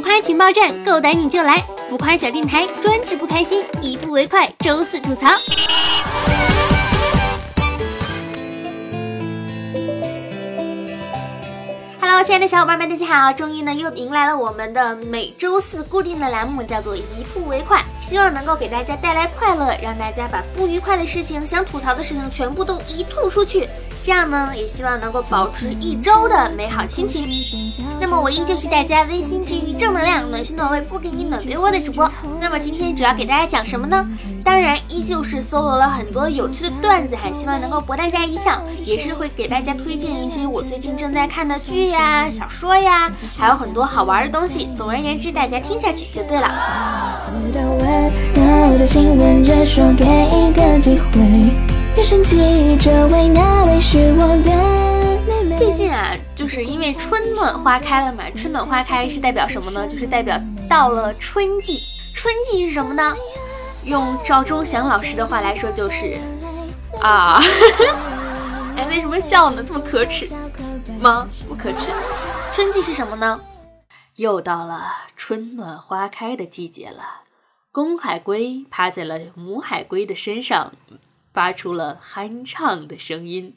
[0.00, 1.62] 浮夸情报站，够胆你就来！
[1.90, 5.26] 浮夸小电台，专治不开心，以吐为快，周四吐槽。
[12.00, 13.30] Hello，亲爱的小伙伴们，大家好！
[13.34, 17.02] 终于呢，又迎来了我们的每周四固定的栏目，叫做一
[17.34, 23.68] 吐为快，希望能够给大家带来快乐，让大家把不愉快的事情、想吐槽的事情全部都一吐出去。
[24.02, 27.28] 这样呢，也希望能够保持一周的美好心情。
[28.00, 32.10] 那么我依旧是大家温馨治愈、正能量、暖心暖胃、不给你暖被窝的主播。
[32.40, 34.06] 那么今天主要给大家讲什么呢？
[34.42, 44.70] 当然依旧是搜罗了很多有趣的段子，还希望能够博大家一笑，也是会给大家推荐一些我最近正在看的剧呀、小说呀，还有很多好玩的东西。
[44.74, 46.50] 总而言之，大家听下去就对了。
[51.96, 52.04] 最
[55.76, 58.24] 近啊，就是因为春暖花开了嘛。
[58.36, 59.86] 春暖花开是代表什么呢？
[59.86, 61.82] 就是代表到了春季。
[62.14, 63.14] 春季是什么呢？
[63.84, 66.16] 用赵忠祥老师的话来说就是
[67.00, 67.42] 啊，
[68.76, 69.62] 哎，为什么笑呢？
[69.66, 70.30] 这么可耻
[71.00, 71.28] 吗？
[71.48, 71.90] 不可耻。
[72.52, 73.40] 春季是什么呢？
[74.16, 77.22] 又到了春暖花开的季节了。
[77.72, 80.72] 公海龟趴在了母海龟的身上。
[81.32, 83.54] 发出了酣畅的声音，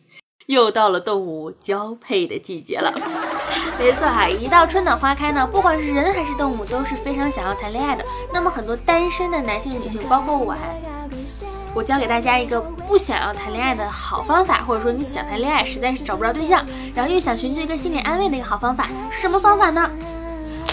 [0.47, 2.93] 又到了动物交配的季节了。
[3.79, 8.05] 没错哈，一到春暖花开呢，不管是人还是动物，都是非常想要谈恋爱的。
[8.31, 10.55] 那么很多单身的男性、女性，包括我，
[11.73, 19.89] 我教给大家一个不想要谈恋爱的好方法，或者说你想谈恋爱，实在是找不着对象，然后又想寻求一个心理安慰的一个好方法，什么方法呢？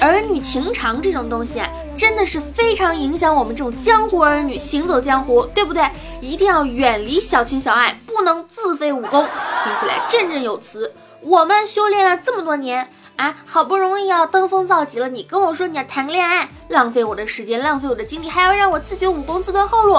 [0.00, 5.88] 儿女情长这种东西啊，真的是非常影响我们这种江湖儿女行走江湖，对不对？
[6.20, 9.26] 一定要远离小情小爱，不能自废武功。
[9.62, 10.92] 听起来振振有词。
[11.20, 19.98] 我们修炼了这么多年啊，好不容易要登峰造极了，你跟我说你要谈个恋爱，浪费我的时间，浪费我的精力，还要让我自绝武功，自断后路，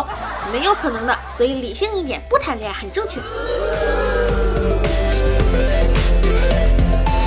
[0.51, 1.15] 没有可能的。
[1.37, 3.19] 所以理性一点，不谈恋爱很正确。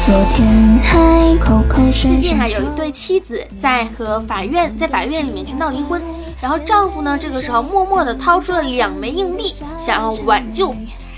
[0.04, 6.02] 昨天还口口最近哈有一对妻子在和法院在法院里面去闹离婚，
[6.42, 10.74] 然后丈夫呢这个时候默默的掏出了两枚硬币，想要挽救。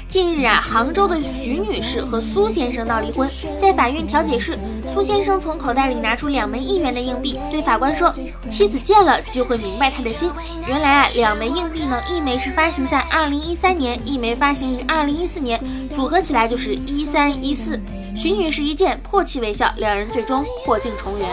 [0.08, 3.28] 近日啊，杭州的徐女士和苏先生闹离婚，
[3.60, 8.14] 在法院调解室，苏先生从口袋里拿出两枚一元的硬币，对法官说
[8.48, 10.30] ：“妻子见了就会明白他的心。”
[10.68, 15.60] 原来啊，两枚硬币呢，一枚是发行在二零一三年，一枚发行于二零一四年，
[15.92, 17.80] 组合起来就是一三一四。
[18.16, 21.28] 徐女士一见，破涕为笑，两人最终破镜重圆。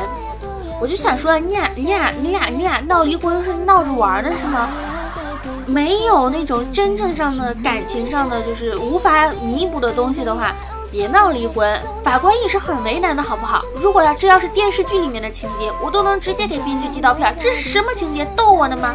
[0.81, 4.67] 我就想说，你俩、你俩、你俩、你俩闹离婚是闹着玩的是吗？
[5.65, 10.53] 没有那种真正上的感情上的，就是无法弥补的东西的话，
[10.91, 11.79] 别闹离婚。
[12.03, 13.63] 法官也是很为难的，好不好？
[13.77, 17.33] 如果要这要是电视剧里面的情节，我都能直接给编剧寄刀片。
[17.39, 18.25] 这是什么情节？
[18.35, 18.93] 逗我呢吗？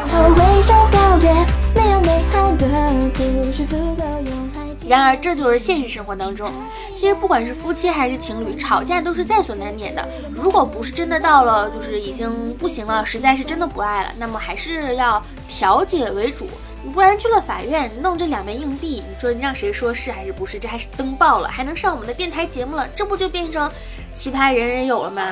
[4.89, 6.51] 然而，这就是现实生活当中。
[6.95, 10.09] 其实，不管是夫妻还是情侣，吵架都是在所难免的。
[10.35, 16.49] 如果不是真的到了，就是已经不行了，实在是真的不爱了，那么还是要调解为主。
[16.83, 20.59] 你不然去了法院弄这两枚硬币，你说你让谁说是还是不是？
[20.59, 23.71] 这还是登报了，还能上我们的电台节目了，这不就变成
[24.15, 25.23] 奇葩人人有了吗？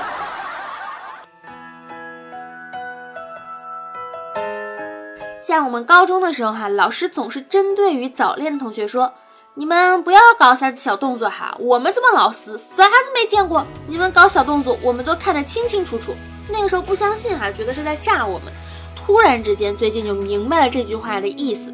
[5.42, 9.14] 像我们高中的时候，哈，老师总是针对于早恋的同学说。
[9.58, 16.12] 你们不要搞啥子小动作哈，我们这么老实啥子没见过，你们搞小动作我们都看得清清楚楚。
[16.50, 18.52] 那个时候不相信哈，觉得是在炸我们。
[18.94, 21.72] 突然之间，最近就明白了这句话的意思。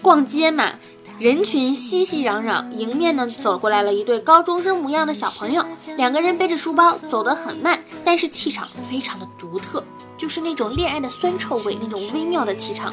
[0.00, 0.74] 逛街嘛，
[1.18, 5.66] 人群熙熙攘攘，迎面呢走过来了一对高中生模样的小朋友，
[5.96, 9.82] 两个人背着书包，走得很慢，但是气场非常的独特。
[10.16, 12.90] 就是那种恋爱的酸臭味，那种微妙的气场。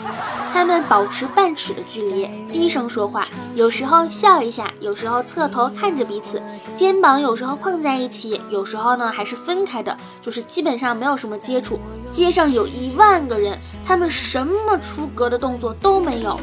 [0.52, 3.26] 他们保持半尺的距离，低声说话，
[3.56, 6.44] 有时候笑一下，有时候侧头看着彼此，
[6.76, 11.80] 肩膀有时候碰在一起，有时候呢还是分开的，就是基本上没有什么接触。
[12.12, 16.38] 街上有一万个人，他们什么出格的动作都没有，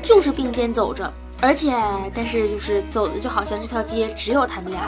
[0.00, 1.74] 就是并肩走着，而且
[2.14, 4.82] 但是就是走的就好像这条街只有他们俩。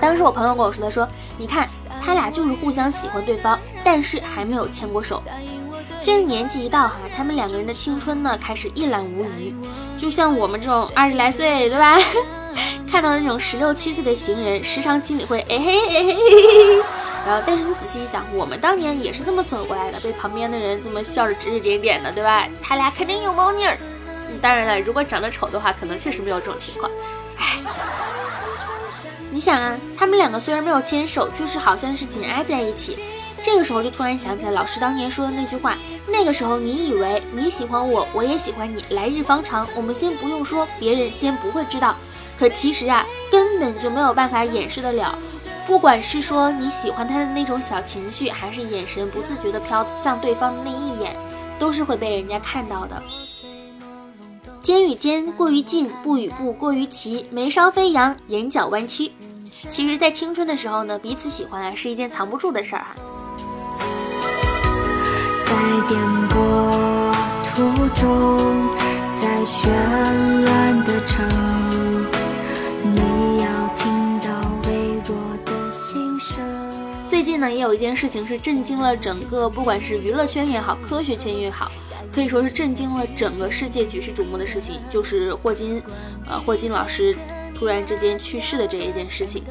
[0.00, 1.68] 当时我朋友跟我说，他说，你看。
[2.04, 5.22] 他俩就是互相喜欢对方，但是还没有牵过手。
[6.00, 9.52] 其实年纪一到哈，他们两个人的青春呢开始一览无余。
[9.96, 11.98] 就像我们这种二十来岁，对吧？
[12.90, 16.16] 看到那种十六七岁的行人，时常心里会哎嘿哎嘿。
[17.26, 22.48] 然后，但是你仔细一想，我们当年也是这么走过来的，被旁边的人这么笑着指指点点的，对吧？
[22.62, 23.76] 他俩肯定有猫腻儿。
[24.40, 26.90] 当然了，如果长得丑的话，可能确实没有这种情况。
[27.36, 27.58] 唉。
[29.30, 32.98] 你想啊，他们两个虽然没有牵手，却是好像是紧挨在一起。
[33.42, 35.76] 这个时候就突然想起来老师当年说的那句话，
[36.08, 41.94] 那个时候你以为你喜欢我，我也喜欢你，来日方长，我们先不用说，别人先不会知道。
[42.38, 45.16] 可其实啊，根本就没有办法掩饰得了。
[45.66, 51.14] 不管是说你喜欢他的那种小情绪，还是眼神不自觉的飘向对方的那一眼，
[51.58, 53.02] 都是会被人家看到的。
[54.68, 59.10] 肩与肩过于近，步与步过于齐，眉梢飞扬，眼角弯曲。
[59.70, 62.94] 其实，在青春的时候呢，彼此喜欢啊，是一件藏不住的事儿哈。
[65.42, 65.54] 在
[65.88, 65.98] 颠
[66.28, 68.68] 簸途中，
[69.18, 69.70] 在绚
[70.44, 71.26] 烂的城。
[77.08, 81.72] 最近呢，也有一件事情是震惊了整个，不管是娱乐圈也好，科学圈也好，
[82.18, 85.80] 可以说是震惊了整个世界，举世瞩目的事情，就是霍金，
[86.26, 87.16] 呃，霍金老师
[87.54, 89.44] 突然之间去世的这一件事情。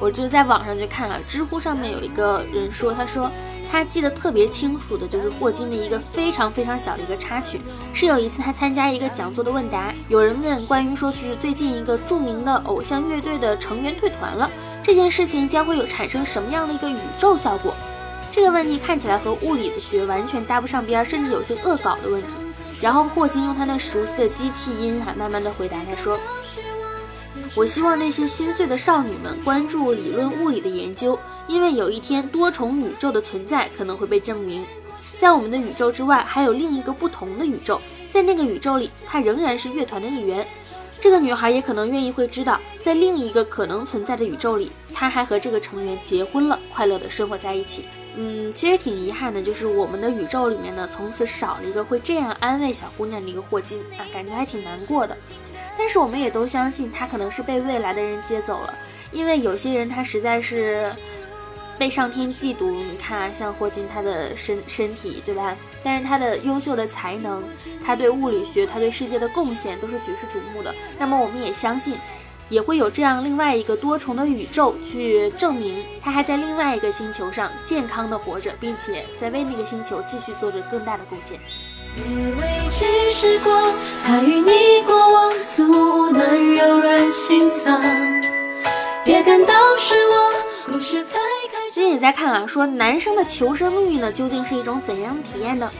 [0.00, 3.30] 我就在网上去看啊，知乎上面有一个人说，他说
[3.70, 7.60] 他记得特别清楚的，就是霍金的一个非常非常小的一个插曲，
[7.92, 14.50] 是有一次他参加一个讲座的问答，有人问关于说就是最近一个著名的偶像乐队的成员退团了。
[14.82, 17.72] 这件事情将会有产生什么样的一个宇宙效果？
[18.32, 22.28] 这个问题看起来和物理的学完全搭不上边，甚至有些恶搞的问题。
[22.80, 26.18] 然后霍金用他那熟悉的机器音，还慢慢的回答他说
[27.54, 34.64] ：“我希望那些心碎的少女们关注理论物理的研究，因为有一天多重宇宙的存在可能会被证明，
[35.18, 37.78] 在我们的宇宙之外还有另一个不同的宇宙，
[38.10, 40.48] 在那个宇宙里，他仍然是乐团的一员。”
[40.98, 47.84] 这个女孩也可能愿意会知道，在另一个可能存在的宇宙里，她还和这个成员结婚了，快乐的生活在一起。
[48.16, 55.16] 嗯，其实挺遗憾的，就是我们的宇宙里面呢，从此少了一个会这样安慰小姑娘的一个霍金啊，感觉还挺难过的。
[55.78, 58.74] 但是我们也都相信，他可能是被未来的人接走了，
[59.10, 60.86] 因为有些人他实在是。
[61.78, 65.56] 被上天嫉妒，你看，像霍金他的身身体，对吧？
[65.82, 67.42] 但是他的优秀的才能，
[67.84, 70.72] 他对物理学，他对世界的贡献都是举世瞩目的。
[70.96, 71.96] 那么我们也相信，
[72.52, 81.40] 也会有这样另外一个多重的宇宙去证明他还在另外一个星球上健康的活着，并且在为那个星球继续做着更大的贡献。
[83.10, 83.72] 时光，
[84.04, 87.80] 它与你过往，足暖柔软心脏。
[89.02, 90.32] 别感到失望，
[90.66, 91.18] 故事才
[91.50, 91.72] 开始。
[91.72, 95.70] 最近也在看啊，说男生的求生欲呢，究竟是一种怎样的体验呢？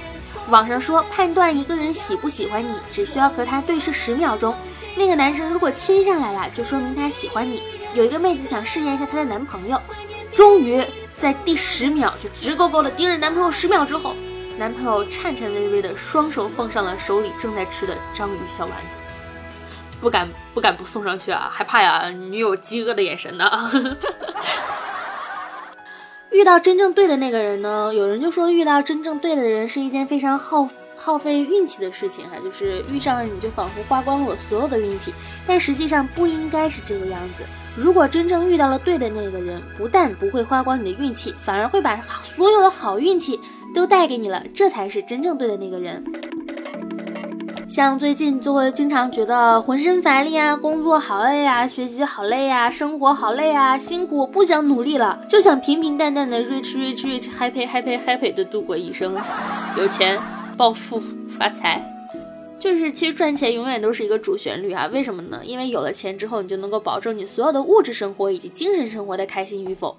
[0.48, 4.54] 网上说，判断一个人喜不喜欢你，只需要和他对视十秒钟。
[4.96, 7.62] 那个男生如果亲上来了，就说明他喜欢你。
[7.94, 9.80] 有一个妹子想试验一下她的男朋友，
[10.34, 10.82] 终于
[11.18, 14.14] 在第十秒就直勾勾的盯着男朋友十秒之后，
[14.58, 18.96] 男朋友颤颤巍巍的双手奉上了手里正在吃的章鱼小丸子，
[20.00, 23.70] 不敢不敢不送上去啊，害怕呀，女友饥饿的眼神呢。
[26.32, 27.92] 遇到真正对的那个人呢？
[27.94, 35.12] 有人就说遇到真正对的人是一件非常耗耗费运气的事情哈，就是遇上了你就仿佛花光了我所有的运气，
[35.46, 37.44] 但实际上不应该是这个样子。
[37.76, 43.38] 如果真正遇到了对的那个人，不但不会花光你的运气，反而会把所有的好运气
[43.74, 46.02] 都带给你了，这才是真正对的那个人。
[47.74, 59.16] 像最近就会经常觉得浑身乏力啊，工作好累啊，学习好累啊，生活好累啊，辛苦，不想努力了，就想平平淡淡的 rich rich rich happy happy happy 的度过一生，
[59.78, 60.20] 有钱
[60.54, 61.02] 暴富
[61.38, 61.82] 发财，
[62.60, 65.40] 就是其实赚钱永远都是一个主旋律啊，为什么呢？
[65.42, 69.96] 因为有了钱之后，你就能够保证你所有的物质生活以及精神生活的开心与否，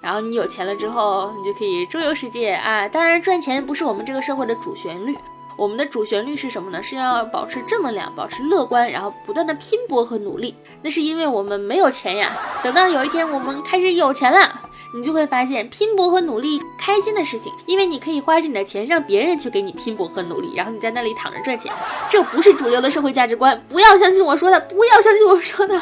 [0.00, 2.88] 然后你有钱了之后，你就可以周游世界啊。
[2.88, 5.14] 当然，赚钱不是我们这个社会的主旋律。
[5.60, 6.82] 我们的主旋律是什么呢？
[6.82, 10.56] 是要保持正能量，保持乐观，然后不断的拼搏和努力。
[10.80, 12.32] 那是因为我们没有钱呀。
[12.62, 14.62] 等到有一天我们开始有钱了。
[14.92, 21.72] 你就会发现拼搏和努力开心的事情，因为你可以花着你的钱让别人去给你拼搏和努力，然后你在那里躺着赚钱，
[22.08, 25.80] 这不是主流的社会价值观，不要相信我说的，不要相信我说的，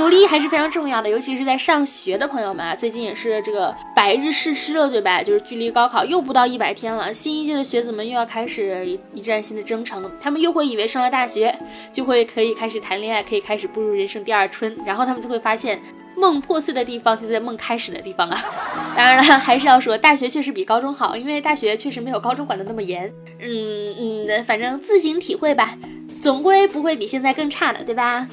[0.00, 5.22] 努力还是非常重要的，尤其是在上学的朋友们啊，最近也是这个百日誓师了，对吧？
[5.22, 11.54] 就是距离高考又不到一百天了，新一届的学子们又要开始一一站新的征程，他们又会以为上了大学
[11.92, 15.80] 就会可以开始谈恋爱，可以开始步入人生第二春，然后他们就会发现。
[16.16, 18.44] 梦破碎的地方就在梦开始的地方啊！
[18.94, 23.10] 当然了，还是要说大学确实比高中好，因为大学确实没有高中管的那么严。
[23.38, 25.78] 嗯嗯，反正自行体会吧，
[26.20, 28.28] 总归不会比现在更差的，对吧？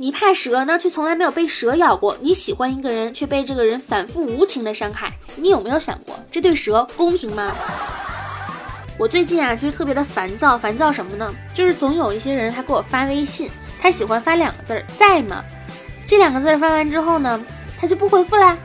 [0.00, 7.54] 你怕蛇呢，却从来没有被蛇咬过；你喜欢一个人，却被这个人反复无情的伤害，你有没有想过，这对蛇公平吗？
[8.98, 11.30] 我最近啊，其实特别的烦躁，烦躁什么呢？
[11.52, 13.50] 就是总有一些人他给我发微信。
[13.78, 15.44] 他喜欢发两个字儿，在吗？
[16.06, 17.38] 这两个字儿发完之后呢，
[17.78, 18.56] 他就不回复啦。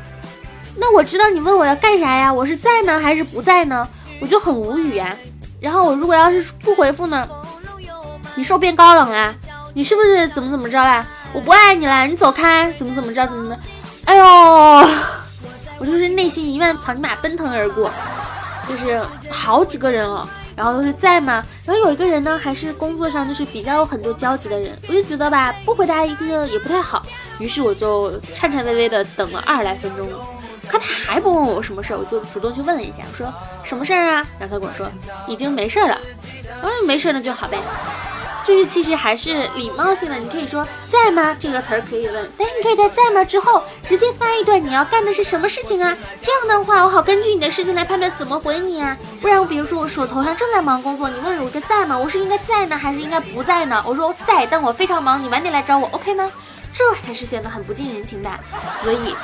[0.77, 2.34] 那我知道你问我要干啥呀？
[2.34, 3.86] 我是在呢还是不在呢？
[4.22, 5.13] 我就很无语呀。
[5.60, 7.27] 然后我如果要是不回复呢？
[8.36, 9.36] 你是不是变高冷啦？
[9.74, 11.06] 你是不是怎么怎么着啦？
[11.34, 12.08] 我不爱你了！
[12.08, 12.72] 你走开！
[12.74, 13.25] 怎么怎么着？
[13.27, 13.60] 怎么的？
[14.05, 14.24] 哎呦，
[15.77, 17.91] 我就是内心一万草泥马奔腾而过，
[18.70, 21.44] 就是好几个人哦，然后都是在吗？
[21.65, 27.05] 然后有一个人呢，还是工作上就是比较有很多交集的人，我就觉得吧，不回答一个也不太好，
[27.39, 30.08] 于是我就颤颤巍巍的等了二十来分钟，
[30.70, 34.25] 看他还不问我什么事儿，我就主动去问了一下，我说什么事儿啊？
[34.39, 34.89] 然后他跟我说
[35.27, 36.00] 已经没事儿了，
[36.62, 37.58] 嗯，没事儿那就好呗。
[38.45, 45.97] 就是其实还是礼貌性的，你可以说在吗这个词儿可以问，但是你可以在在吗之后直接发一段你要干的是什么事情啊？
[46.21, 48.95] 这样的话我好根据你的事情来判断怎么回你啊。
[49.19, 51.97] 不然我比如说我手头上正在忙工作，你问我一个在吗？
[51.97, 53.83] 我是应该在呢还是应该不在呢？
[53.87, 56.31] 我说我在，但我非常忙，你晚点来找我，OK 吗？
[56.71, 58.29] 这才是显得很不近人情的。
[58.83, 59.15] 所以。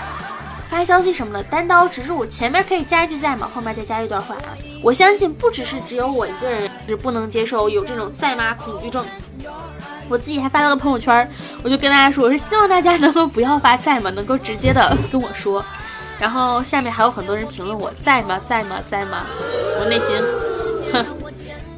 [0.69, 3.51] 发消息什么的，单刀直入，前面可以加一句在吗？
[3.53, 4.55] 后面再加一段话啊！
[4.81, 9.05] 我相信不只是只有我一个人是不能接受有这种在吗恐惧症。
[10.10, 11.29] 我自己还发了个朋友圈，
[11.63, 15.63] 我就跟大家说，我是希望大家 能够不要发在吗，能够直接的跟我说。
[16.19, 18.39] 然后下面还有很多人评论我在吗？
[18.48, 18.77] 在吗？
[18.89, 19.25] 在吗？
[19.79, 20.15] 我内心，
[20.91, 21.05] 哼，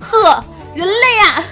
[0.02, 0.44] 呵，
[0.74, 1.44] 人类啊！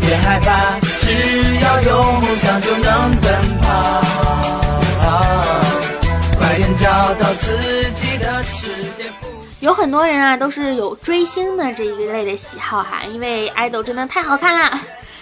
[0.00, 4.03] 别害怕，只要有梦想就能奔跑。
[9.60, 14.80] 有很多人啊，都是有追星的这一类的喜好哈，因为爱豆真的太好看了，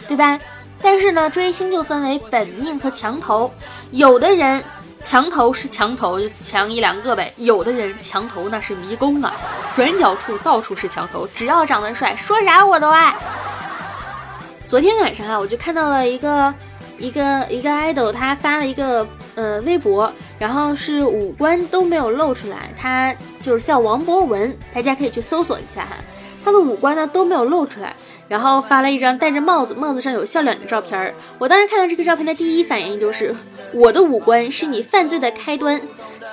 [0.08, 0.38] 对吧？
[0.80, 3.52] 但是呢，追星就分为本命和墙头，
[3.92, 4.62] 有的人
[5.00, 9.32] 墙头是墙头，就墙一两个呗；有的人墙头那是迷宫啊，
[9.76, 13.14] 转角处到处是墙头，只要长得帅，说啥我都爱。
[14.66, 16.52] 昨天晚上啊，我就看到了一个
[16.98, 25.96] 一个一个爱豆他发了一个呃微博，然后是五官都没有露出来，他就是叫王博文，大家可以去搜索一下哈，
[26.44, 27.94] 他的五官呢都没有露出来。
[28.28, 31.12] 然后发了一张戴着帽子、帽子上有笑脸的照片儿。
[31.38, 33.34] 我当时看到这个照片的第一反应就是，
[33.74, 35.78] 我的五官是你犯罪的开端，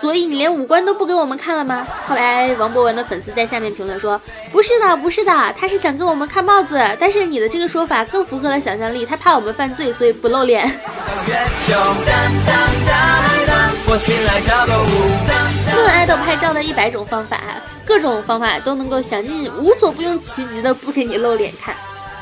[0.01, 1.88] 所以你连五官都不给我们看了吗？
[2.08, 4.19] 后来王博文的粉丝在下面评论说，
[4.51, 10.65] 不是的，不是的，他是想给我们看帽子，但是你的这个说法更符合了想象力，他怕我们犯罪，所以不露脸。
[15.75, 17.38] 论爱豆拍照的一百种方法，
[17.86, 21.75] 各种方法都能够想尽无所不用其极的不给你露脸看。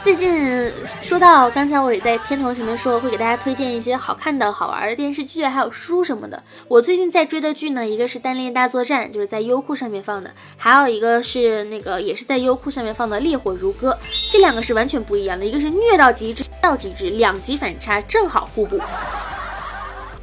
[0.08, 0.72] 最近
[1.02, 6.42] 说到刚才我也在片头前面说会给大家推荐一些好看的好玩的电视剧还有书什么的。
[6.70, 13.92] 我最近在追的剧呢，一个是《单恋大作战》，就是在优酷上面放的，还有一个是那个也是在优酷上面放的《烈火如歌》，
[14.32, 18.80] 这两个是完全不一样的，一个是虐到极致，到极致，两极反差，正好互补。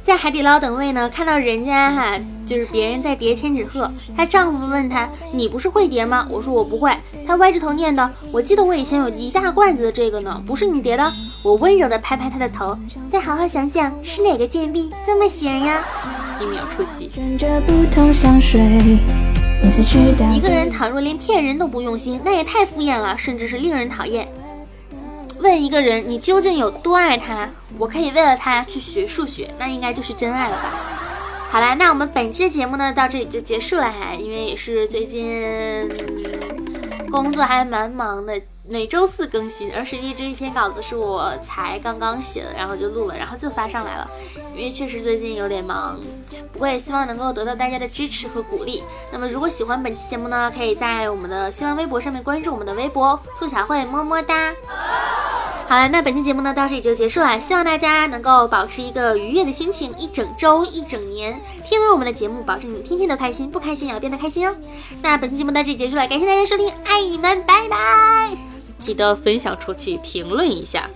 [0.05, 6.95] 在海底捞等位呢，看到人家哈，就是别人在叠千纸鹤，她丈夫问她：“你不是会叠吗？”我说：“我不会。”
[7.25, 12.77] 她歪着头念叨：“我记得我以前有一大罐子的这个呢，不是你叠的。”我温柔的拍拍她的头，
[13.09, 15.83] 再好好想想，是哪个贱婢这么闲呀？
[16.39, 17.09] 一秒出戏。
[20.31, 24.27] 一个人倘若连骗人都不用心，那也太敷衍了，甚至是令人讨厌。
[25.45, 27.47] 问一个人你究竟有多爱他？
[27.77, 30.73] 我可以为了他去学数学，那应该就是真爱了吧？
[31.51, 35.87] 好啦，那我们本期的节目呢，到这里就结束了哈，因为也是最近
[37.11, 38.41] 工作还蛮忙的。
[38.67, 44.09] 每周四更新，而实际这一篇稿子是我才刚刚写的，然后就录了，然后就发上来了。
[44.55, 45.99] 因为确实最近有点忙，
[46.51, 48.83] 不过也希望能够得到大家的支持和鼓励。
[49.13, 54.51] 那么如果喜欢本期节目呢，可以在我们的新浪微博上面关注我们的微博兔小慧，么么哒。
[55.67, 64.55] 好了，那本期节目呢到这里就结束了，希望大家能够保持一个愉悦的心情，一整周一整年，听完我们的节目，保证你天天都开心，不开心也要变得开心哦。
[65.01, 67.77] 那本期节目到这里结束了，感谢大家收听，爱你们，拜拜。
[68.77, 70.87] 记得分享出去，评论一下。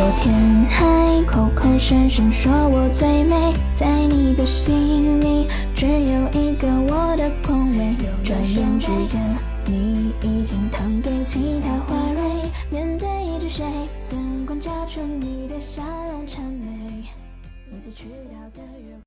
[0.00, 0.34] 昨天
[0.70, 7.94] 还口口声声说我最美，在你的心里只有一个我的空位。
[8.24, 9.20] 转眼之间，
[9.66, 12.22] 你已经躺给其他花蕊。
[12.70, 13.62] 面对着谁，
[14.08, 17.04] 灯光照出你的笑容谄媚。
[17.70, 18.96] 每次迟到的约。